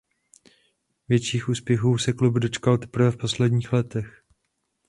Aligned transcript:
Větších 1.09 1.49
úspěchů 1.49 1.97
se 1.97 2.13
klub 2.13 2.33
dočkal 2.35 2.77
teprve 2.77 3.11
v 3.11 3.17
posledních 3.17 3.73
letech. 3.73 4.23